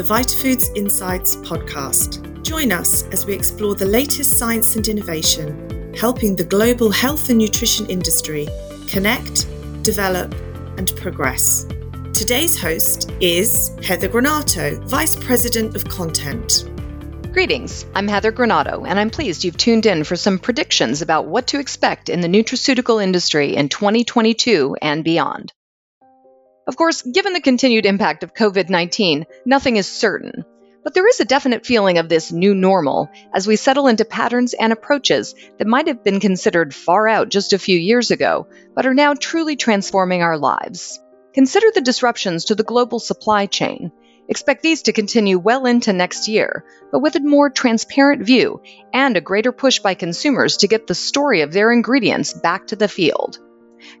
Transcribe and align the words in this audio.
the 0.00 0.14
VitaFoods 0.14 0.74
Insights 0.76 1.36
podcast. 1.36 2.42
Join 2.42 2.72
us 2.72 3.02
as 3.08 3.26
we 3.26 3.34
explore 3.34 3.74
the 3.74 3.84
latest 3.84 4.38
science 4.38 4.74
and 4.74 4.88
innovation, 4.88 5.94
helping 5.94 6.34
the 6.34 6.44
global 6.44 6.90
health 6.90 7.28
and 7.28 7.36
nutrition 7.36 7.84
industry 7.90 8.48
connect, 8.88 9.46
develop, 9.82 10.32
and 10.78 10.90
progress. 10.96 11.66
Today's 12.14 12.58
host 12.58 13.12
is 13.20 13.76
Heather 13.82 14.08
Granato, 14.08 14.82
Vice 14.88 15.16
President 15.16 15.76
of 15.76 15.84
Content. 15.84 16.64
Greetings, 17.34 17.84
I'm 17.94 18.08
Heather 18.08 18.32
Granato, 18.32 18.88
and 18.88 18.98
I'm 18.98 19.10
pleased 19.10 19.44
you've 19.44 19.58
tuned 19.58 19.84
in 19.84 20.04
for 20.04 20.16
some 20.16 20.38
predictions 20.38 21.02
about 21.02 21.26
what 21.26 21.48
to 21.48 21.60
expect 21.60 22.08
in 22.08 22.22
the 22.22 22.28
nutraceutical 22.28 23.02
industry 23.02 23.54
in 23.54 23.68
2022 23.68 24.76
and 24.80 25.04
beyond. 25.04 25.52
Of 26.70 26.76
course, 26.76 27.02
given 27.02 27.32
the 27.32 27.40
continued 27.40 27.84
impact 27.84 28.22
of 28.22 28.32
COVID 28.32 28.70
19, 28.70 29.26
nothing 29.44 29.74
is 29.74 29.88
certain. 29.88 30.44
But 30.84 30.94
there 30.94 31.08
is 31.08 31.18
a 31.18 31.24
definite 31.24 31.66
feeling 31.66 31.98
of 31.98 32.08
this 32.08 32.30
new 32.30 32.54
normal 32.54 33.10
as 33.34 33.44
we 33.44 33.56
settle 33.56 33.88
into 33.88 34.04
patterns 34.04 34.54
and 34.54 34.72
approaches 34.72 35.34
that 35.58 35.66
might 35.66 35.88
have 35.88 36.04
been 36.04 36.20
considered 36.20 36.72
far 36.72 37.08
out 37.08 37.28
just 37.28 37.52
a 37.52 37.58
few 37.58 37.76
years 37.76 38.12
ago, 38.12 38.46
but 38.72 38.86
are 38.86 38.94
now 38.94 39.14
truly 39.14 39.56
transforming 39.56 40.22
our 40.22 40.38
lives. 40.38 41.00
Consider 41.34 41.66
the 41.74 41.80
disruptions 41.80 42.44
to 42.44 42.54
the 42.54 42.62
global 42.62 43.00
supply 43.00 43.46
chain. 43.46 43.90
Expect 44.28 44.62
these 44.62 44.82
to 44.82 44.92
continue 44.92 45.40
well 45.40 45.66
into 45.66 45.92
next 45.92 46.28
year, 46.28 46.64
but 46.92 47.00
with 47.00 47.16
a 47.16 47.20
more 47.20 47.50
transparent 47.50 48.22
view 48.22 48.62
and 48.94 49.16
a 49.16 49.20
greater 49.20 49.50
push 49.50 49.80
by 49.80 49.94
consumers 49.94 50.58
to 50.58 50.68
get 50.68 50.86
the 50.86 50.94
story 50.94 51.40
of 51.40 51.52
their 51.52 51.72
ingredients 51.72 52.32
back 52.32 52.68
to 52.68 52.76
the 52.76 52.86
field. 52.86 53.40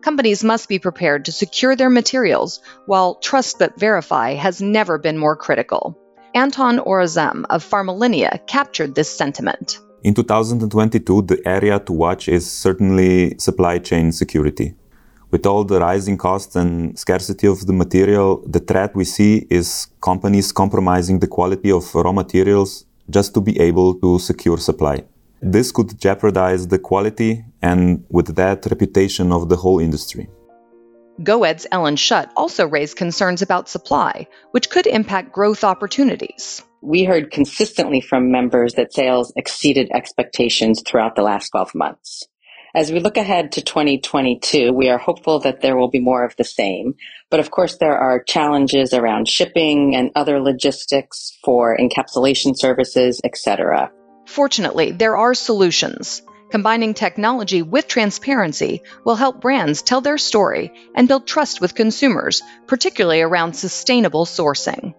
Companies 0.02 0.44
must 0.44 0.68
be 0.68 0.78
prepared 0.78 1.24
to 1.24 1.32
secure 1.32 1.76
their 1.76 1.90
materials, 1.90 2.60
while 2.86 3.16
trust 3.16 3.58
but 3.58 3.78
verify 3.78 4.34
has 4.34 4.60
never 4.60 4.98
been 4.98 5.18
more 5.18 5.36
critical. 5.36 5.96
Anton 6.34 6.78
Orazem 6.78 7.44
of 7.50 7.68
Pharmalinea 7.68 8.46
captured 8.46 8.94
this 8.94 9.10
sentiment. 9.10 9.80
In 10.02 10.14
2022, 10.14 11.22
the 11.22 11.42
area 11.46 11.78
to 11.80 11.92
watch 11.92 12.28
is 12.28 12.50
certainly 12.50 13.36
supply 13.38 13.78
chain 13.78 14.12
security. 14.12 14.74
With 15.30 15.46
all 15.46 15.64
the 15.64 15.78
rising 15.78 16.16
costs 16.16 16.56
and 16.56 16.98
scarcity 16.98 17.46
of 17.46 17.66
the 17.66 17.72
material, 17.72 18.42
the 18.46 18.60
threat 18.60 18.96
we 18.96 19.04
see 19.04 19.46
is 19.50 19.86
companies 20.00 20.52
compromising 20.52 21.18
the 21.18 21.28
quality 21.28 21.70
of 21.70 21.94
raw 21.94 22.12
materials 22.12 22.86
just 23.08 23.34
to 23.34 23.40
be 23.40 23.58
able 23.60 23.94
to 24.00 24.18
secure 24.18 24.58
supply. 24.58 25.04
This 25.42 25.70
could 25.72 25.98
jeopardize 25.98 26.68
the 26.68 26.78
quality 26.78 27.44
and, 27.62 28.04
with 28.10 28.36
that, 28.36 28.66
reputation 28.66 29.32
of 29.32 29.48
the 29.48 29.56
whole 29.56 29.78
industry. 29.78 30.28
GoEd's 31.20 31.66
Ellen 31.70 31.96
Schutt 31.96 32.30
also 32.34 32.66
raised 32.66 32.96
concerns 32.96 33.42
about 33.42 33.68
supply, 33.68 34.26
which 34.52 34.70
could 34.70 34.86
impact 34.86 35.32
growth 35.32 35.64
opportunities. 35.64 36.62
We 36.80 37.04
heard 37.04 37.30
consistently 37.30 38.00
from 38.00 38.30
members 38.30 38.74
that 38.74 38.94
sales 38.94 39.32
exceeded 39.36 39.90
expectations 39.92 40.82
throughout 40.86 41.16
the 41.16 41.22
last 41.22 41.50
12 41.50 41.74
months. 41.74 42.26
As 42.74 42.92
we 42.92 43.00
look 43.00 43.16
ahead 43.16 43.52
to 43.52 43.62
2022, 43.62 44.72
we 44.72 44.88
are 44.88 44.96
hopeful 44.96 45.40
that 45.40 45.60
there 45.60 45.76
will 45.76 45.90
be 45.90 45.98
more 45.98 46.24
of 46.24 46.36
the 46.36 46.44
same. 46.44 46.94
But 47.28 47.40
of 47.40 47.50
course, 47.50 47.76
there 47.76 47.98
are 47.98 48.22
challenges 48.22 48.94
around 48.94 49.28
shipping 49.28 49.96
and 49.96 50.12
other 50.14 50.40
logistics 50.40 51.36
for 51.44 51.76
encapsulation 51.76 52.56
services, 52.56 53.20
etc. 53.24 53.90
Fortunately, 54.26 54.92
there 54.92 55.16
are 55.16 55.34
solutions. 55.34 56.22
Combining 56.50 56.94
technology 56.94 57.62
with 57.62 57.86
transparency 57.86 58.82
will 59.04 59.14
help 59.14 59.40
brands 59.40 59.82
tell 59.82 60.00
their 60.00 60.18
story 60.18 60.72
and 60.96 61.06
build 61.06 61.26
trust 61.26 61.60
with 61.60 61.76
consumers, 61.76 62.42
particularly 62.66 63.20
around 63.20 63.54
sustainable 63.54 64.24
sourcing. 64.24 64.94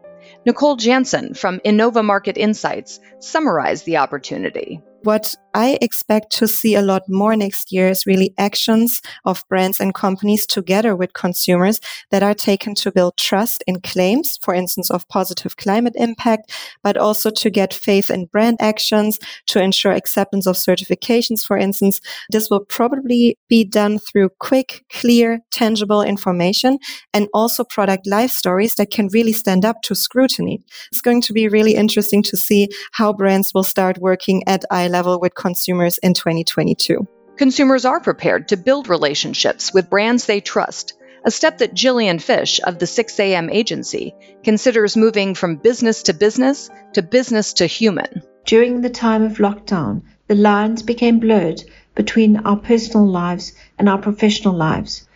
Nicole 0.46 0.78
Jansen 0.78 1.34
from 1.34 1.59
Innova 1.59 2.06
Market 2.06 2.38
Insights 2.38 3.00
summarized 3.20 3.86
the 3.86 3.98
opportunity. 3.98 4.81
What 5.03 5.36
I 5.53 5.78
expect 5.81 6.31
to 6.38 6.47
see 6.47 6.75
a 6.75 6.81
lot 6.81 7.03
more 7.09 7.35
next 7.35 7.72
year 7.72 7.89
is 7.89 8.06
really 8.06 8.34
actions 8.38 9.01
of 9.25 9.44
brands 9.50 9.79
and 9.79 9.94
companies 9.94 10.45
together 10.45 10.95
with 10.95 11.13
consumers 11.13 11.81
that 12.09 12.23
are 12.23 12.34
taken 12.34 12.75
to 12.75 12.91
build 12.91 13.17
trust 13.17 13.63
in 13.67 13.81
claims, 13.81 14.38
for 14.41 14.53
instance, 14.53 14.89
of 14.89 15.07
positive 15.07 15.57
climate 15.57 15.94
impact, 15.95 16.51
but 16.84 16.97
also 16.97 17.29
to 17.29 17.50
get 17.50 17.73
faith 17.73 18.09
in 18.09 18.25
brand 18.25 18.57
actions, 18.59 19.19
to 19.47 19.62
ensure 19.62 19.91
acceptance 19.91 20.47
of 20.47 20.56
certifications, 20.56 21.45
for 21.45 21.57
instance. 21.57 22.00
This 22.29 22.50
will 22.50 22.66
probably 22.66 23.38
be 23.50 23.63
done 23.63 24.00
through 24.00 24.29
quick, 24.39 24.85
clear, 24.89 25.39
tangible 25.51 26.01
information 26.01 26.79
and 27.13 27.28
also 27.33 27.63
product 27.63 28.07
life 28.07 28.31
stories 28.31 28.75
that 28.75 28.91
can 28.91 29.07
really 29.09 29.33
stand 29.33 29.66
up 29.66 29.81
to 29.83 29.95
scrutiny. 29.95 30.63
It's 30.91 31.01
going 31.01 31.22
to 31.22 31.33
be 31.33 31.47
really 31.47 31.75
interesting 31.75 32.23
to 32.23 32.38
see 32.38 32.69
how 32.94 33.13
brands 33.13 33.53
will 33.53 33.63
start 33.63 33.97
working 33.97 34.44
at 34.47 34.63
eye 34.72 34.88
level 34.88 35.19
with 35.19 35.35
consumers 35.41 35.97
in 35.97 36.13
2022. 36.13 37.07
Consumers 37.35 37.84
are 37.84 38.00
prepared 38.00 38.47
to 38.50 38.57
build 38.57 38.88
relationships 38.88 39.74
with 39.74 39.90
brands 39.90 40.25
they 40.25 40.40
trust, 40.40 40.94
a 41.25 41.31
step 41.31 41.57
that 41.57 41.74
Jillian 41.74 42.22
Fish 42.22 42.59
of 42.63 42.78
the 42.78 42.85
6am 42.85 43.51
agency 43.51 44.13
considers 44.44 44.96
moving 44.96 45.34
from 45.34 45.56
business 45.56 46.03
to 46.03 46.13
business 46.13 46.69
to 46.94 47.01
business 47.01 47.53
to 47.53 47.66
human. 47.66 48.22
During 48.46 48.81
the 48.81 48.90
time 48.90 49.24
of 49.24 49.38
lockdown, 49.40 50.03
the 50.28 50.35
lines 50.35 50.84
became 50.84 51.19
blurred 51.19 51.63
between 51.96 52.38
our 52.38 52.57
personal 52.57 53.07
lives 53.07 53.53
and 53.80 53.90
our 53.90 53.97
professional 53.97 54.56
lives. 54.56 55.07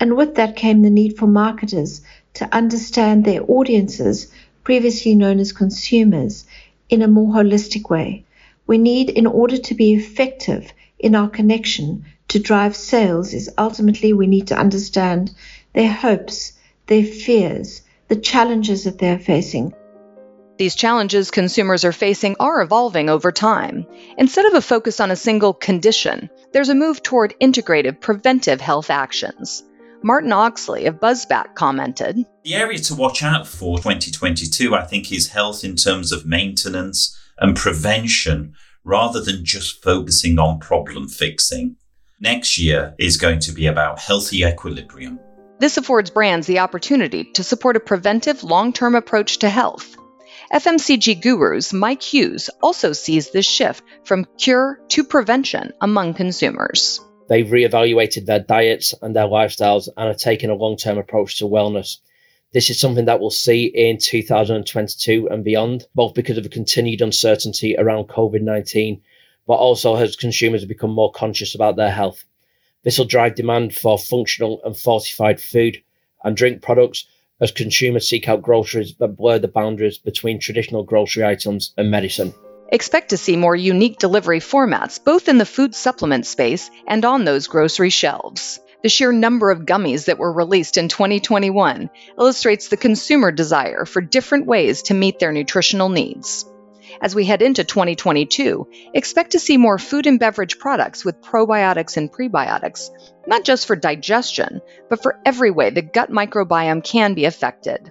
And 0.00 0.16
with 0.16 0.34
that 0.36 0.56
came 0.56 0.82
the 0.82 0.90
need 0.90 1.18
for 1.18 1.26
marketers 1.26 2.00
to 2.34 2.48
understand 2.54 3.24
their 3.24 3.42
audiences, 3.42 4.28
previously 4.64 5.14
known 5.14 5.38
as 5.38 5.52
consumers, 5.52 6.46
in 6.88 7.02
a 7.02 7.08
more 7.08 7.34
holistic 7.34 7.90
way. 7.90 8.24
We 8.66 8.78
need, 8.78 9.10
in 9.10 9.26
order 9.26 9.58
to 9.58 9.74
be 9.74 9.94
effective 9.94 10.72
in 10.98 11.14
our 11.14 11.28
connection 11.28 12.04
to 12.28 12.38
drive 12.38 12.74
sales, 12.74 13.34
is 13.34 13.50
ultimately 13.58 14.12
we 14.12 14.26
need 14.26 14.48
to 14.48 14.58
understand 14.58 15.34
their 15.74 15.92
hopes, 15.92 16.52
their 16.86 17.04
fears, 17.04 17.82
the 18.08 18.16
challenges 18.16 18.84
that 18.84 18.98
they're 18.98 19.18
facing. 19.18 19.74
These 20.56 20.76
challenges 20.76 21.32
consumers 21.32 21.84
are 21.84 21.92
facing 21.92 22.36
are 22.38 22.62
evolving 22.62 23.08
over 23.10 23.32
time. 23.32 23.86
Instead 24.16 24.46
of 24.46 24.54
a 24.54 24.62
focus 24.62 25.00
on 25.00 25.10
a 25.10 25.16
single 25.16 25.52
condition, 25.52 26.30
there's 26.52 26.68
a 26.68 26.74
move 26.74 27.02
toward 27.02 27.34
integrative 27.40 28.00
preventive 28.00 28.60
health 28.60 28.88
actions. 28.88 29.64
Martin 30.02 30.32
Oxley 30.32 30.86
of 30.86 31.00
Buzzback 31.00 31.54
commented 31.54 32.24
The 32.44 32.54
area 32.54 32.78
to 32.78 32.94
watch 32.94 33.22
out 33.22 33.48
for 33.48 33.78
2022, 33.78 34.74
I 34.74 34.84
think, 34.84 35.10
is 35.10 35.28
health 35.28 35.64
in 35.64 35.76
terms 35.76 36.12
of 36.12 36.24
maintenance 36.24 37.18
and 37.44 37.54
prevention 37.54 38.54
rather 38.84 39.20
than 39.20 39.44
just 39.44 39.82
focusing 39.82 40.38
on 40.38 40.58
problem 40.58 41.06
fixing. 41.08 41.76
Next 42.18 42.58
year 42.58 42.94
is 42.98 43.18
going 43.18 43.40
to 43.40 43.52
be 43.52 43.66
about 43.66 43.98
healthy 43.98 44.44
equilibrium. 44.44 45.20
This 45.60 45.76
affords 45.76 46.08
brands 46.08 46.46
the 46.46 46.60
opportunity 46.60 47.24
to 47.34 47.44
support 47.44 47.76
a 47.76 47.80
preventive 47.80 48.44
long 48.44 48.72
term 48.72 48.94
approach 48.94 49.40
to 49.40 49.50
health. 49.50 49.94
FMCG 50.52 51.20
gurus 51.20 51.74
Mike 51.74 52.02
Hughes 52.02 52.48
also 52.62 52.94
sees 52.94 53.30
this 53.30 53.46
shift 53.46 53.84
from 54.04 54.26
cure 54.38 54.80
to 54.88 55.04
prevention 55.04 55.72
among 55.82 56.14
consumers. 56.14 56.98
They've 57.28 57.46
reevaluated 57.46 58.24
their 58.24 58.40
diets 58.40 58.94
and 59.02 59.14
their 59.14 59.26
lifestyles 59.26 59.88
and 59.94 60.08
are 60.08 60.14
taking 60.14 60.48
a 60.48 60.54
long 60.54 60.78
term 60.78 60.96
approach 60.96 61.38
to 61.38 61.44
wellness. 61.44 61.98
This 62.54 62.70
is 62.70 62.78
something 62.78 63.06
that 63.06 63.18
we'll 63.18 63.30
see 63.30 63.64
in 63.64 63.98
2022 63.98 65.28
and 65.28 65.42
beyond, 65.42 65.88
both 65.96 66.14
because 66.14 66.36
of 66.36 66.44
the 66.44 66.48
continued 66.48 67.02
uncertainty 67.02 67.74
around 67.76 68.04
COVID 68.06 68.42
19, 68.42 69.02
but 69.48 69.54
also 69.54 69.96
as 69.96 70.14
consumers 70.14 70.64
become 70.64 70.92
more 70.92 71.10
conscious 71.10 71.56
about 71.56 71.74
their 71.74 71.90
health. 71.90 72.24
This 72.84 72.96
will 72.96 73.06
drive 73.06 73.34
demand 73.34 73.74
for 73.74 73.98
functional 73.98 74.60
and 74.64 74.76
fortified 74.76 75.40
food 75.40 75.82
and 76.22 76.36
drink 76.36 76.62
products 76.62 77.08
as 77.40 77.50
consumers 77.50 78.08
seek 78.08 78.28
out 78.28 78.42
groceries 78.42 78.94
that 79.00 79.16
blur 79.16 79.40
the 79.40 79.48
boundaries 79.48 79.98
between 79.98 80.38
traditional 80.38 80.84
grocery 80.84 81.24
items 81.24 81.74
and 81.76 81.90
medicine. 81.90 82.32
Expect 82.68 83.08
to 83.08 83.16
see 83.16 83.34
more 83.36 83.56
unique 83.56 83.98
delivery 83.98 84.38
formats 84.38 85.02
both 85.02 85.28
in 85.28 85.38
the 85.38 85.44
food 85.44 85.74
supplement 85.74 86.24
space 86.24 86.70
and 86.86 87.04
on 87.04 87.24
those 87.24 87.48
grocery 87.48 87.90
shelves. 87.90 88.60
The 88.84 88.90
sheer 88.90 89.12
number 89.12 89.50
of 89.50 89.60
gummies 89.60 90.04
that 90.04 90.18
were 90.18 90.30
released 90.30 90.76
in 90.76 90.90
2021 90.90 91.88
illustrates 92.18 92.68
the 92.68 92.76
consumer 92.76 93.32
desire 93.32 93.86
for 93.86 94.02
different 94.02 94.44
ways 94.44 94.82
to 94.82 94.94
meet 94.94 95.18
their 95.18 95.32
nutritional 95.32 95.88
needs. 95.88 96.44
As 97.00 97.14
we 97.14 97.24
head 97.24 97.40
into 97.40 97.64
2022, 97.64 98.68
expect 98.92 99.30
to 99.30 99.38
see 99.38 99.56
more 99.56 99.78
food 99.78 100.06
and 100.06 100.20
beverage 100.20 100.58
products 100.58 101.02
with 101.02 101.22
probiotics 101.22 101.96
and 101.96 102.12
prebiotics, 102.12 102.90
not 103.26 103.42
just 103.42 103.66
for 103.66 103.74
digestion, 103.74 104.60
but 104.90 105.02
for 105.02 105.18
every 105.24 105.50
way 105.50 105.70
the 105.70 105.80
gut 105.80 106.10
microbiome 106.10 106.84
can 106.84 107.14
be 107.14 107.24
affected. 107.24 107.90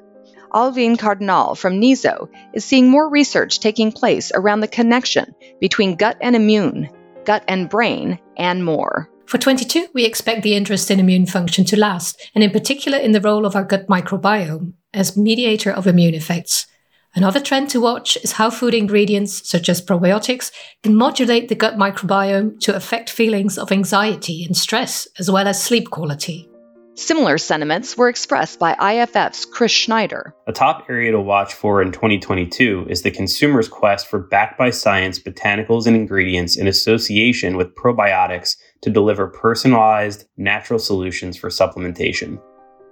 Alwine 0.53 0.97
Kardinaal 0.97 1.57
from 1.57 1.79
NIZO 1.79 2.29
is 2.53 2.63
seeing 2.63 2.87
more 2.87 3.09
research 3.09 3.59
taking 3.59 3.91
place 3.91 4.31
around 4.31 4.59
the 4.59 4.67
connection 4.67 5.33
between 5.59 5.95
gut 5.95 6.17
and 6.21 6.35
immune, 6.35 6.87
gut 7.25 7.45
and 7.47 7.67
brain, 7.67 8.19
and 8.37 8.63
more. 8.63 9.09
For 9.33 9.39
22, 9.39 9.87
we 9.95 10.05
expect 10.05 10.43
the 10.43 10.53
interest 10.53 10.91
in 10.91 10.99
immune 10.99 11.25
function 11.25 11.65
to 11.65 11.75
last, 11.75 12.29
and 12.35 12.43
in 12.43 12.51
particular 12.51 12.99
in 12.99 13.13
the 13.13 13.19
role 13.19 13.47
of 13.47 13.55
our 13.55 13.63
gut 13.63 13.87
microbiome 13.87 14.73
as 14.93 15.17
mediator 15.17 15.71
of 15.71 15.87
immune 15.87 16.13
effects. 16.13 16.67
Another 17.15 17.39
trend 17.39 17.71
to 17.71 17.81
watch 17.81 18.15
is 18.17 18.33
how 18.33 18.51
food 18.51 18.75
ingredients, 18.75 19.49
such 19.49 19.69
as 19.69 19.81
probiotics, 19.81 20.51
can 20.83 20.95
modulate 20.95 21.49
the 21.49 21.55
gut 21.55 21.77
microbiome 21.77 22.59
to 22.59 22.75
affect 22.75 23.09
feelings 23.09 23.57
of 23.57 23.71
anxiety 23.71 24.45
and 24.45 24.55
stress, 24.55 25.07
as 25.17 25.31
well 25.31 25.47
as 25.47 25.59
sleep 25.59 25.89
quality. 25.89 26.47
Similar 26.95 27.39
sentiments 27.39 27.97
were 27.97 28.07
expressed 28.07 28.59
by 28.59 28.75
IFF's 28.75 29.45
Chris 29.45 29.71
Schneider. 29.71 30.35
A 30.45 30.53
top 30.53 30.85
area 30.87 31.11
to 31.11 31.19
watch 31.19 31.55
for 31.55 31.81
in 31.81 31.91
2022 31.91 32.85
is 32.87 33.01
the 33.01 33.09
consumer's 33.09 33.67
quest 33.67 34.07
for 34.07 34.19
backed 34.19 34.59
by 34.59 34.69
science 34.69 35.17
botanicals 35.17 35.87
and 35.87 35.95
ingredients 35.95 36.55
in 36.55 36.67
association 36.67 37.57
with 37.57 37.73
probiotics 37.73 38.57
to 38.83 38.91
deliver 38.91 39.27
personalized, 39.27 40.25
natural 40.37 40.77
solutions 40.77 41.35
for 41.35 41.49
supplementation. 41.49 42.39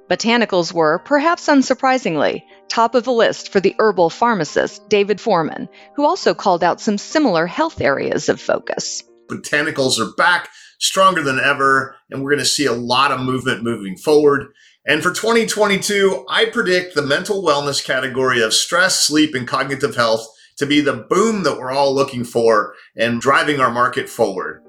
Botanicals 0.10 0.74
were, 0.74 0.98
perhaps 0.98 1.48
unsurprisingly, 1.48 2.42
top 2.70 2.96
of 2.96 3.04
the 3.04 3.14
list 3.14 3.54
for 3.54 3.60
the 3.60 3.76
herbal 3.78 4.10
pharmacist 4.10 4.90
David 4.90 5.22
Foreman, 5.22 5.70
who 5.96 6.06
also 6.06 6.34
called 6.34 6.64
out 6.64 6.82
some 6.82 6.98
similar 6.98 7.46
health 7.46 7.80
areas 7.80 8.30
of 8.30 8.42
focus. 8.42 9.04
Botanicals 9.30 10.00
are 10.00 10.12
back 10.18 10.50
stronger 10.82 11.24
than 11.24 11.40
ever, 11.40 11.96
and 12.10 12.22
we're 12.22 12.32
going 12.32 12.40
to 12.40 12.46
see 12.46 12.66
a 12.66 12.74
lot 12.74 13.12
of 13.12 13.22
movement 13.22 13.64
moving 13.64 13.96
forward. 13.96 14.48
And 14.86 15.02
for 15.02 15.14
2022, 15.14 16.26
I 16.28 16.46
predict 16.46 16.96
the 16.96 17.04
mental 17.04 17.44
wellness 17.44 17.86
category 17.86 18.42
of 18.42 18.54
stress, 18.54 19.00
sleep, 19.00 19.36
and 19.36 19.48
cognitive 19.48 19.96
health 19.96 20.28
to 20.58 20.66
be 20.66 20.82
the 20.82 21.06
boom 21.10 21.44
that 21.44 21.58
we're 21.58 21.72
all 21.72 21.94
looking 21.94 22.24
for 22.24 22.74
and 22.98 23.22
driving 23.22 23.60
our 23.60 23.72
market 23.72 24.10
forward. 24.10 24.64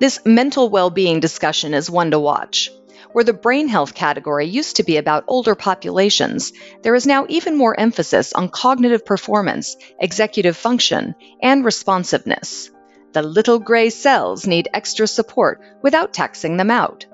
This 0.00 0.20
mental 0.26 0.68
well 0.68 0.90
being 0.90 1.20
discussion 1.20 1.72
is 1.72 1.88
one 1.88 2.10
to 2.10 2.18
watch. 2.18 2.68
Where 3.12 3.24
the 3.24 3.32
brain 3.32 3.68
health 3.68 3.94
category 3.94 4.46
used 4.46 4.76
to 4.76 4.82
be 4.82 4.96
about 4.96 5.24
older 5.28 5.54
populations, 5.54 6.52
there 6.82 6.96
is 6.96 7.06
now 7.06 7.26
even 7.28 7.56
more 7.56 7.78
emphasis 7.78 8.32
on 8.32 8.48
cognitive 8.48 9.06
performance, 9.06 9.76
executive 10.00 10.56
function, 10.56 11.14
and 11.40 11.64
responsiveness. 11.64 12.72
The 13.14 13.22
little 13.22 13.58
gray 13.58 13.88
cells 13.88 14.46
need 14.46 14.68
extra 14.74 15.06
support 15.06 15.60
without 15.82 16.12
taxing 16.12 16.58
them 16.58 16.70
out. 16.70 17.06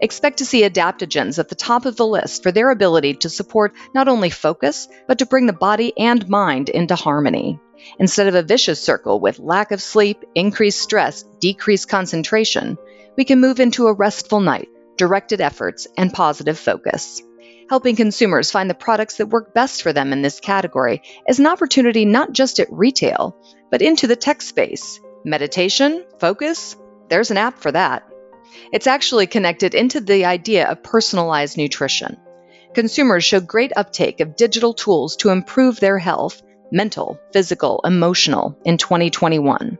Expect 0.00 0.38
to 0.38 0.44
see 0.44 0.68
adaptogens 0.68 1.38
at 1.38 1.48
the 1.48 1.54
top 1.54 1.86
of 1.86 1.94
the 1.94 2.06
list 2.06 2.42
for 2.42 2.50
their 2.50 2.70
ability 2.70 3.14
to 3.14 3.30
support 3.30 3.74
not 3.94 4.08
only 4.08 4.30
focus, 4.30 4.88
but 5.06 5.18
to 5.18 5.26
bring 5.26 5.46
the 5.46 5.52
body 5.52 5.92
and 5.96 6.28
mind 6.28 6.68
into 6.68 6.96
harmony. 6.96 7.60
Instead 8.00 8.26
of 8.26 8.34
a 8.34 8.42
vicious 8.42 8.82
circle 8.82 9.20
with 9.20 9.38
lack 9.38 9.70
of 9.70 9.80
sleep, 9.80 10.24
increased 10.34 10.80
stress, 10.80 11.22
decreased 11.38 11.88
concentration, 11.88 12.76
we 13.16 13.24
can 13.24 13.40
move 13.40 13.60
into 13.60 13.86
a 13.86 13.92
restful 13.92 14.40
night 14.40 14.68
directed 14.96 15.40
efforts, 15.40 15.86
and 15.96 16.12
positive 16.12 16.58
focus. 16.58 17.22
Helping 17.70 17.96
consumers 17.96 18.50
find 18.50 18.68
the 18.68 18.74
products 18.74 19.16
that 19.16 19.26
work 19.26 19.54
best 19.54 19.82
for 19.82 19.92
them 19.92 20.12
in 20.12 20.22
this 20.22 20.40
category 20.40 21.02
is 21.28 21.38
an 21.38 21.46
opportunity 21.46 22.04
not 22.04 22.32
just 22.32 22.60
at 22.60 22.70
retail, 22.70 23.36
but 23.70 23.82
into 23.82 24.06
the 24.06 24.16
tech 24.16 24.42
space. 24.42 25.00
Meditation, 25.24 26.04
focus, 26.18 26.76
there's 27.08 27.30
an 27.30 27.38
app 27.38 27.58
for 27.58 27.72
that. 27.72 28.06
It's 28.72 28.86
actually 28.86 29.26
connected 29.26 29.74
into 29.74 30.00
the 30.00 30.26
idea 30.26 30.68
of 30.68 30.82
personalized 30.82 31.56
nutrition. 31.56 32.18
Consumers 32.74 33.24
show 33.24 33.40
great 33.40 33.72
uptake 33.74 34.20
of 34.20 34.36
digital 34.36 34.74
tools 34.74 35.16
to 35.16 35.30
improve 35.30 35.80
their 35.80 35.98
health, 35.98 36.42
mental, 36.70 37.18
physical, 37.32 37.80
emotional, 37.84 38.58
in 38.66 38.76
2021. 38.76 39.78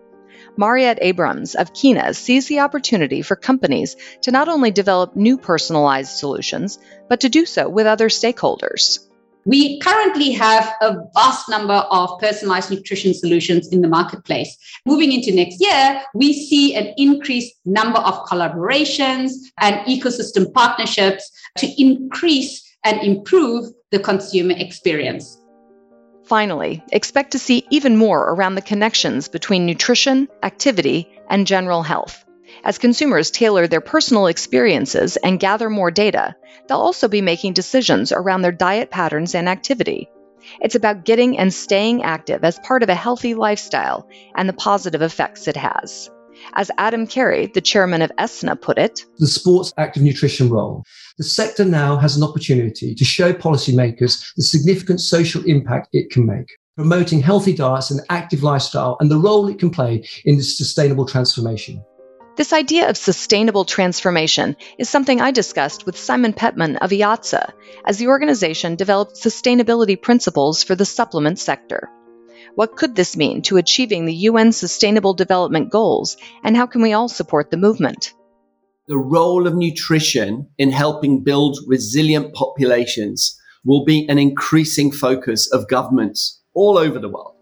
Mariette 0.56 1.00
Abrahams 1.02 1.56
of 1.56 1.74
Qina 1.74 2.14
sees 2.14 2.46
the 2.46 2.60
opportunity 2.60 3.20
for 3.20 3.36
companies 3.36 3.96
to 4.22 4.30
not 4.30 4.48
only 4.48 4.70
develop 4.70 5.14
new 5.14 5.36
personalized 5.36 6.16
solutions, 6.16 6.78
but 7.08 7.20
to 7.20 7.28
do 7.28 7.44
so 7.44 7.68
with 7.68 7.86
other 7.86 8.08
stakeholders. 8.08 9.00
We 9.46 9.78
currently 9.80 10.32
have 10.32 10.72
a 10.80 10.96
vast 11.14 11.48
number 11.50 11.74
of 11.74 12.18
personalized 12.18 12.70
nutrition 12.70 13.12
solutions 13.12 13.68
in 13.68 13.82
the 13.82 13.88
marketplace. 13.88 14.56
Moving 14.86 15.12
into 15.12 15.34
next 15.34 15.60
year, 15.60 16.02
we 16.14 16.32
see 16.32 16.74
an 16.74 16.94
increased 16.96 17.54
number 17.66 17.98
of 17.98 18.24
collaborations 18.24 19.32
and 19.60 19.76
ecosystem 19.86 20.50
partnerships 20.52 21.30
to 21.58 21.66
increase 21.80 22.62
and 22.84 23.02
improve 23.02 23.70
the 23.90 23.98
consumer 23.98 24.54
experience. 24.56 25.38
Finally, 26.24 26.82
expect 26.90 27.32
to 27.32 27.38
see 27.38 27.66
even 27.70 27.98
more 27.98 28.30
around 28.30 28.54
the 28.54 28.62
connections 28.62 29.28
between 29.28 29.66
nutrition, 29.66 30.26
activity, 30.42 31.06
and 31.28 31.46
general 31.46 31.82
health. 31.82 32.24
As 32.62 32.78
consumers 32.78 33.30
tailor 33.30 33.66
their 33.66 33.80
personal 33.80 34.26
experiences 34.26 35.16
and 35.16 35.40
gather 35.40 35.68
more 35.68 35.90
data, 35.90 36.36
they'll 36.68 36.78
also 36.78 37.08
be 37.08 37.20
making 37.20 37.54
decisions 37.54 38.12
around 38.12 38.42
their 38.42 38.52
diet 38.52 38.90
patterns 38.90 39.34
and 39.34 39.48
activity. 39.48 40.08
It's 40.60 40.74
about 40.74 41.04
getting 41.04 41.38
and 41.38 41.52
staying 41.52 42.02
active 42.02 42.44
as 42.44 42.58
part 42.60 42.82
of 42.82 42.88
a 42.88 42.94
healthy 42.94 43.34
lifestyle 43.34 44.08
and 44.36 44.48
the 44.48 44.52
positive 44.52 45.02
effects 45.02 45.48
it 45.48 45.56
has. 45.56 46.10
As 46.54 46.70
Adam 46.78 47.06
Carey, 47.06 47.46
the 47.46 47.60
chairman 47.60 48.02
of 48.02 48.12
ESSNA, 48.18 48.60
put 48.60 48.76
it 48.76 49.04
The 49.18 49.26
sports 49.26 49.72
active 49.78 50.02
nutrition 50.02 50.50
role. 50.50 50.84
The 51.16 51.24
sector 51.24 51.64
now 51.64 51.96
has 51.96 52.16
an 52.16 52.22
opportunity 52.22 52.94
to 52.94 53.04
show 53.04 53.32
policymakers 53.32 54.32
the 54.36 54.42
significant 54.42 55.00
social 55.00 55.42
impact 55.44 55.88
it 55.92 56.10
can 56.10 56.26
make, 56.26 56.48
promoting 56.76 57.20
healthy 57.20 57.54
diets 57.54 57.90
and 57.90 58.00
active 58.10 58.42
lifestyle 58.42 58.96
and 59.00 59.10
the 59.10 59.18
role 59.18 59.48
it 59.48 59.58
can 59.58 59.70
play 59.70 60.04
in 60.24 60.36
this 60.36 60.58
sustainable 60.58 61.06
transformation. 61.06 61.82
This 62.36 62.52
idea 62.52 62.88
of 62.90 62.96
sustainable 62.96 63.64
transformation 63.64 64.56
is 64.76 64.88
something 64.88 65.20
I 65.20 65.30
discussed 65.30 65.86
with 65.86 65.96
Simon 65.96 66.32
Pettman 66.32 66.78
of 66.78 66.90
IADSA 66.90 67.52
as 67.84 67.98
the 67.98 68.08
organization 68.08 68.74
developed 68.74 69.14
sustainability 69.14 70.00
principles 70.00 70.64
for 70.64 70.74
the 70.74 70.84
supplement 70.84 71.38
sector. 71.38 71.88
What 72.56 72.74
could 72.74 72.96
this 72.96 73.16
mean 73.16 73.42
to 73.42 73.56
achieving 73.56 74.04
the 74.04 74.14
UN 74.30 74.50
Sustainable 74.50 75.14
Development 75.14 75.70
Goals, 75.70 76.16
and 76.42 76.56
how 76.56 76.66
can 76.66 76.82
we 76.82 76.92
all 76.92 77.08
support 77.08 77.52
the 77.52 77.56
movement? 77.56 78.12
The 78.88 78.98
role 78.98 79.46
of 79.46 79.54
nutrition 79.54 80.48
in 80.58 80.72
helping 80.72 81.22
build 81.22 81.56
resilient 81.68 82.34
populations 82.34 83.40
will 83.64 83.84
be 83.84 84.08
an 84.08 84.18
increasing 84.18 84.90
focus 84.90 85.52
of 85.52 85.68
governments 85.68 86.42
all 86.52 86.78
over 86.78 86.98
the 86.98 87.08
world. 87.08 87.36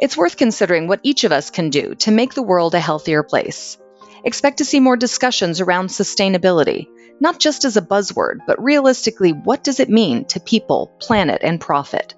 It's 0.00 0.16
worth 0.16 0.38
considering 0.38 0.88
what 0.88 1.00
each 1.02 1.24
of 1.24 1.32
us 1.32 1.50
can 1.50 1.68
do 1.68 1.94
to 1.96 2.10
make 2.10 2.32
the 2.32 2.42
world 2.42 2.74
a 2.74 2.80
healthier 2.80 3.22
place. 3.22 3.78
Expect 4.24 4.58
to 4.58 4.64
see 4.64 4.80
more 4.80 4.96
discussions 4.96 5.60
around 5.60 5.88
sustainability, 5.88 6.86
not 7.20 7.38
just 7.38 7.64
as 7.64 7.76
a 7.76 7.82
buzzword, 7.82 8.40
but 8.46 8.62
realistically, 8.62 9.32
what 9.32 9.64
does 9.64 9.80
it 9.80 9.88
mean 9.88 10.24
to 10.26 10.40
people, 10.40 10.92
planet, 11.00 11.40
and 11.42 11.60
profit? 11.60 12.14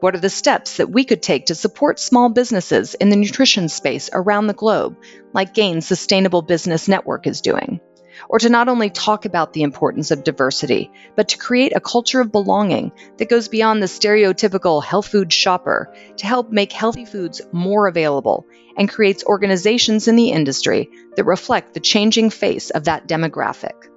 What 0.00 0.14
are 0.14 0.20
the 0.20 0.30
steps 0.30 0.78
that 0.78 0.90
we 0.90 1.04
could 1.04 1.22
take 1.22 1.46
to 1.46 1.54
support 1.54 1.98
small 1.98 2.30
businesses 2.30 2.94
in 2.94 3.10
the 3.10 3.16
nutrition 3.16 3.68
space 3.68 4.08
around 4.12 4.46
the 4.46 4.54
globe, 4.54 4.96
like 5.34 5.52
GAIN 5.52 5.82
Sustainable 5.82 6.42
Business 6.42 6.88
Network 6.88 7.26
is 7.26 7.42
doing? 7.42 7.80
Or 8.28 8.38
to 8.38 8.48
not 8.48 8.68
only 8.68 8.90
talk 8.90 9.24
about 9.24 9.52
the 9.52 9.62
importance 9.62 10.10
of 10.10 10.24
diversity, 10.24 10.90
but 11.16 11.28
to 11.28 11.38
create 11.38 11.74
a 11.74 11.80
culture 11.80 12.20
of 12.20 12.32
belonging 12.32 12.92
that 13.18 13.28
goes 13.28 13.48
beyond 13.48 13.82
the 13.82 13.86
stereotypical 13.86 14.82
health 14.82 15.08
food 15.08 15.32
shopper 15.32 15.94
to 16.18 16.26
help 16.26 16.50
make 16.50 16.72
healthy 16.72 17.04
foods 17.04 17.40
more 17.52 17.86
available 17.86 18.46
and 18.76 18.88
creates 18.88 19.24
organizations 19.24 20.08
in 20.08 20.16
the 20.16 20.30
industry 20.30 20.90
that 21.16 21.24
reflect 21.24 21.74
the 21.74 21.80
changing 21.80 22.30
face 22.30 22.70
of 22.70 22.84
that 22.84 23.08
demographic. 23.08 23.88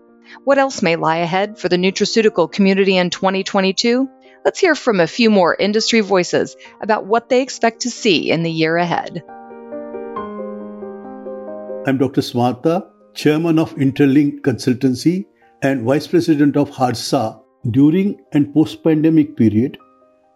What 0.43 0.57
else 0.57 0.81
may 0.81 0.95
lie 0.95 1.17
ahead 1.17 1.59
for 1.59 1.69
the 1.69 1.77
nutraceutical 1.77 2.51
community 2.51 2.97
in 2.97 3.09
2022? 3.09 4.09
Let's 4.43 4.59
hear 4.59 4.75
from 4.75 4.99
a 4.99 5.07
few 5.07 5.29
more 5.29 5.55
industry 5.55 6.01
voices 6.01 6.55
about 6.81 7.05
what 7.05 7.29
they 7.29 7.41
expect 7.41 7.81
to 7.81 7.89
see 7.89 8.29
in 8.31 8.43
the 8.43 8.51
year 8.51 8.75
ahead. 8.75 9.23
I'm 11.85 11.97
Dr. 11.97 12.21
Smartha, 12.21 12.87
Chairman 13.13 13.59
of 13.59 13.75
Interlink 13.75 14.41
Consultancy 14.41 15.25
and 15.61 15.83
Vice 15.83 16.07
President 16.07 16.57
of 16.57 16.71
HARSA. 16.71 17.39
During 17.69 18.19
and 18.31 18.51
post-pandemic 18.53 19.37
period, 19.37 19.77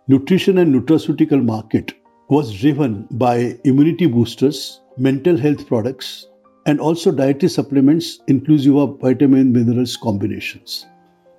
nutrition 0.08 0.60
and 0.60 0.74
nutraceutical 0.74 1.44
market 1.44 1.94
was 2.30 2.54
driven 2.54 3.08
by 3.12 3.58
immunity 3.64 4.06
boosters, 4.06 4.80
mental 4.96 5.36
health 5.36 5.68
products, 5.68 6.28
and 6.68 6.80
also 6.80 7.12
dietary 7.12 7.50
supplements 7.50 8.20
inclusive 8.28 8.78
of 8.78 9.00
vitamin 9.02 9.52
minerals 9.52 9.98
combinations. 9.98 10.86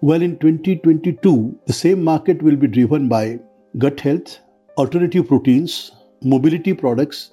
Well, 0.00 0.22
in 0.22 0.38
2022, 0.38 1.58
the 1.66 1.72
same 1.72 2.02
market 2.02 2.42
will 2.42 2.56
be 2.56 2.66
driven 2.66 3.08
by 3.08 3.38
gut 3.78 4.00
health, 4.00 4.40
alternative 4.76 5.28
proteins, 5.28 5.92
mobility 6.22 6.74
products, 6.74 7.32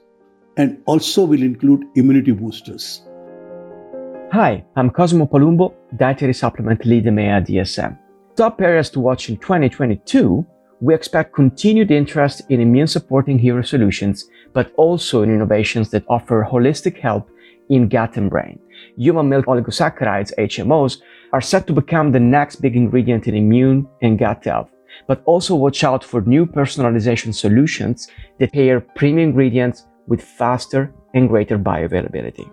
and 0.58 0.82
also 0.86 1.26
will 1.26 1.42
include 1.42 1.86
immunity 1.96 2.32
boosters. 2.32 3.02
Hi, 4.32 4.66
I'm 4.76 4.90
Cosimo 4.90 5.26
Palumbo, 5.28 5.74
Dietary 5.96 6.34
Supplement 6.34 6.86
Lead 6.86 7.06
EMEA 7.06 7.48
DSM. 7.48 7.98
Top 8.36 8.62
areas 8.62 8.90
to 8.92 9.00
watch 9.00 9.30
in 9.30 9.38
2022, 9.38 10.46
we 10.82 10.94
expect 10.94 11.34
continued 11.34 11.92
interest 11.92 12.42
in 12.50 12.60
immune 12.60 12.88
supporting 12.88 13.40
hero 13.40 13.62
solutions, 13.62 14.26
but 14.54 14.74
also 14.76 15.22
in 15.22 15.34
innovations 15.34 15.90
that 15.92 16.04
offer 16.10 16.46
holistic 16.50 17.00
help 17.00 17.30
in 17.70 17.88
gut 17.88 18.18
and 18.18 18.30
brain. 18.30 18.60
Human 18.98 19.30
milk 19.30 19.46
oligosaccharides, 19.46 20.34
HMOs, 20.38 20.98
are 21.32 21.42
set 21.42 21.66
to 21.68 21.74
become 21.74 22.12
the 22.12 22.20
next 22.20 22.58
big 22.58 22.76
ingredient 22.76 23.28
in 23.28 23.36
immune 23.36 23.88
and 24.02 24.20
gut 24.20 24.44
health. 24.44 24.70
but 25.08 25.22
also 25.26 25.56
watch 25.56 25.84
out 25.84 26.04
for 26.04 26.22
new 26.22 26.46
personalization 26.46 27.34
solutions 27.34 28.10
that 28.40 28.54
pair 28.54 28.80
premium 28.80 29.30
ingredients 29.30 29.86
with 30.08 30.22
faster 30.22 30.94
and 31.14 31.30
greater 31.30 31.58
bioavailability. 31.58 32.50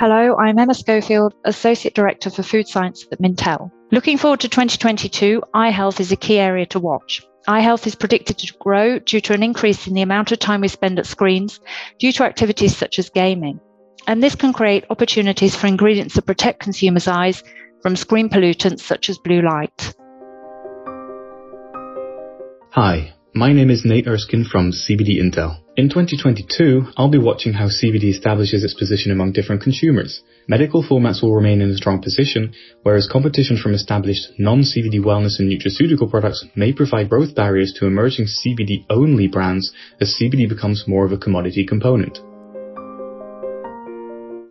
Hello, 0.00 0.36
I'm 0.36 0.56
Emma 0.60 0.74
Schofield, 0.74 1.34
Associate 1.44 1.92
Director 1.92 2.30
for 2.30 2.44
Food 2.44 2.68
Science 2.68 3.04
at 3.10 3.20
Mintel. 3.20 3.72
Looking 3.90 4.16
forward 4.16 4.38
to 4.40 4.48
2022, 4.48 5.42
eye 5.52 5.70
health 5.70 5.98
is 5.98 6.12
a 6.12 6.16
key 6.16 6.38
area 6.38 6.66
to 6.66 6.78
watch. 6.78 7.26
Eye 7.48 7.58
health 7.58 7.84
is 7.84 7.96
predicted 7.96 8.38
to 8.38 8.54
grow 8.60 9.00
due 9.00 9.20
to 9.22 9.34
an 9.34 9.42
increase 9.42 9.88
in 9.88 9.94
the 9.94 10.02
amount 10.02 10.30
of 10.30 10.38
time 10.38 10.60
we 10.60 10.68
spend 10.68 11.00
at 11.00 11.06
screens 11.06 11.58
due 11.98 12.12
to 12.12 12.22
activities 12.22 12.76
such 12.76 13.00
as 13.00 13.10
gaming. 13.10 13.58
And 14.06 14.22
this 14.22 14.36
can 14.36 14.52
create 14.52 14.84
opportunities 14.88 15.56
for 15.56 15.66
ingredients 15.66 16.14
that 16.14 16.26
protect 16.26 16.60
consumers' 16.60 17.08
eyes 17.08 17.42
from 17.82 17.96
screen 17.96 18.28
pollutants 18.28 18.82
such 18.82 19.10
as 19.10 19.18
blue 19.18 19.42
light. 19.42 19.96
Hi, 22.70 23.14
my 23.34 23.52
name 23.52 23.70
is 23.70 23.84
Nate 23.84 24.06
Erskine 24.06 24.44
from 24.44 24.70
CBD 24.70 25.20
Intel. 25.20 25.58
In 25.78 25.88
2022, 25.88 26.94
I'll 26.96 27.08
be 27.08 27.18
watching 27.18 27.52
how 27.52 27.66
CBD 27.66 28.10
establishes 28.10 28.64
its 28.64 28.74
position 28.74 29.12
among 29.12 29.30
different 29.30 29.62
consumers. 29.62 30.22
Medical 30.48 30.82
formats 30.82 31.22
will 31.22 31.32
remain 31.32 31.60
in 31.60 31.70
a 31.70 31.76
strong 31.76 32.02
position, 32.02 32.52
whereas 32.82 33.06
competition 33.06 33.56
from 33.56 33.74
established 33.74 34.26
non-CBD 34.40 34.98
wellness 34.98 35.38
and 35.38 35.48
nutraceutical 35.48 36.10
products 36.10 36.44
may 36.56 36.72
provide 36.72 37.08
growth 37.08 37.32
barriers 37.32 37.72
to 37.78 37.86
emerging 37.86 38.26
CBD-only 38.26 39.28
brands 39.28 39.72
as 40.00 40.18
CBD 40.20 40.48
becomes 40.48 40.88
more 40.88 41.04
of 41.04 41.12
a 41.12 41.16
commodity 41.16 41.64
component. 41.64 42.18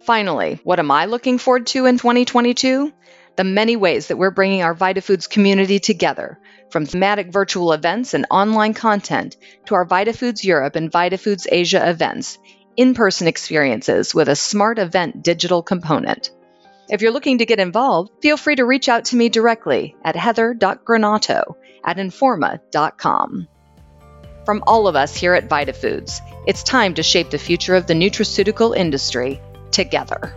Finally, 0.06 0.62
what 0.64 0.80
am 0.80 0.92
I 0.92 1.08
looking 1.08 1.40
forward 1.40 1.68
to 1.68 1.88
in 1.88 1.98
2022? 1.98 2.94
The 3.38 3.44
many 3.44 3.76
ways 3.76 4.08
that 4.08 4.18
we're 4.18 4.32
bringing 4.32 4.64
our 4.64 4.74
VitaFoods 4.74 5.30
community 5.30 5.78
together, 5.80 6.40
from 6.72 6.88
thematic 6.88 7.32
virtual 7.32 7.72
events 7.72 8.16
and 8.16 8.26
online 8.32 8.74
content 8.74 9.38
to 9.68 9.76
our 9.76 9.86
VitaFoods 9.86 10.44
Europe 10.44 10.76
and 10.76 10.92
VitaFoods 10.92 11.46
Asia 11.52 11.88
events, 11.88 12.40
in 12.76 12.96
person 12.96 13.28
experiences 13.28 14.16
with 14.16 14.28
a 14.28 14.36
smart 14.36 14.80
event 14.80 15.24
digital 15.24 15.62
component. 15.62 16.32
If 16.90 17.04
you're 17.04 17.12
looking 17.12 17.38
to 17.38 17.46
get 17.46 17.60
involved, 17.60 18.12
feel 18.24 18.38
free 18.38 18.56
to 18.56 18.66
reach 18.66 18.90
out 18.90 19.06
to 19.06 19.16
me 19.16 19.30
directly 19.30 19.96
at 20.04 20.16
heather.granato 20.16 21.56
at 21.86 21.98
informa.com. 21.98 23.48
From 24.46 24.64
all 24.66 24.88
of 24.88 24.96
us 24.96 25.16
here 25.16 25.36
at 25.36 25.48
VitaFoods, 25.48 26.22
it's 26.48 26.64
time 26.64 26.96
to 26.96 27.04
shape 27.04 27.30
the 27.30 27.38
future 27.38 27.76
of 27.76 27.86
the 27.86 27.94
nutraceutical 27.94 28.76
industry 28.76 29.40
together. 29.72 30.34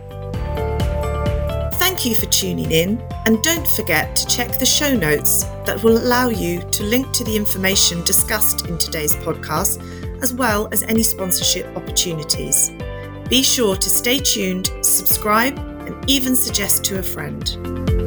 Thank 2.01 2.15
you 2.15 2.19
for 2.19 2.31
tuning 2.31 2.71
in, 2.71 2.99
and 3.27 3.43
don't 3.43 3.67
forget 3.67 4.15
to 4.15 4.25
check 4.25 4.57
the 4.57 4.65
show 4.65 4.95
notes 4.95 5.43
that 5.67 5.83
will 5.83 5.99
allow 5.99 6.29
you 6.29 6.59
to 6.59 6.83
link 6.83 7.11
to 7.11 7.23
the 7.23 7.35
information 7.35 8.03
discussed 8.05 8.65
in 8.65 8.79
today's 8.79 9.15
podcast, 9.17 9.79
as 10.23 10.33
well 10.33 10.67
as 10.71 10.81
any 10.81 11.03
sponsorship 11.03 11.67
opportunities. 11.77 12.71
Be 13.29 13.43
sure 13.43 13.75
to 13.75 13.87
stay 13.87 14.17
tuned, 14.17 14.71
subscribe, 14.81 15.59
and 15.59 16.09
even 16.09 16.35
suggest 16.35 16.83
to 16.85 16.97
a 16.97 17.03
friend. 17.03 18.00